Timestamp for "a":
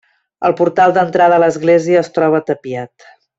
1.37-1.43